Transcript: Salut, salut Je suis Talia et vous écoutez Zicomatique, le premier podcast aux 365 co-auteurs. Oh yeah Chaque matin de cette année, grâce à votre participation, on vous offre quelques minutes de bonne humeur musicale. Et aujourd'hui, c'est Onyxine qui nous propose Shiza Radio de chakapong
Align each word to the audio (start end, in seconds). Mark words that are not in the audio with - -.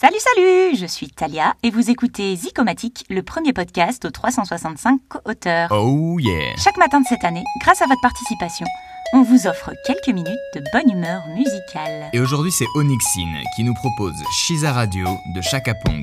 Salut, 0.00 0.16
salut 0.18 0.76
Je 0.76 0.86
suis 0.86 1.08
Talia 1.08 1.52
et 1.62 1.68
vous 1.68 1.90
écoutez 1.90 2.34
Zicomatique, 2.34 3.04
le 3.10 3.22
premier 3.22 3.52
podcast 3.52 4.02
aux 4.06 4.10
365 4.10 4.98
co-auteurs. 5.10 5.68
Oh 5.72 6.18
yeah 6.18 6.56
Chaque 6.56 6.78
matin 6.78 7.02
de 7.02 7.06
cette 7.06 7.22
année, 7.22 7.44
grâce 7.60 7.82
à 7.82 7.86
votre 7.86 8.00
participation, 8.00 8.64
on 9.12 9.20
vous 9.20 9.46
offre 9.46 9.72
quelques 9.86 10.08
minutes 10.08 10.38
de 10.54 10.62
bonne 10.72 10.90
humeur 10.90 11.20
musicale. 11.36 12.08
Et 12.14 12.20
aujourd'hui, 12.20 12.50
c'est 12.50 12.64
Onyxine 12.76 13.42
qui 13.54 13.62
nous 13.62 13.74
propose 13.74 14.14
Shiza 14.32 14.72
Radio 14.72 15.06
de 15.34 15.42
chakapong 15.42 16.02